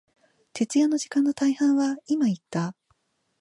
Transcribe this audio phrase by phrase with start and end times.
[0.53, 2.73] 徹夜の時間の大半は、今言った、